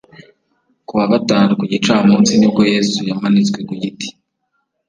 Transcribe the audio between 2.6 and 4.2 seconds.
Yesu yamanitswe ku giti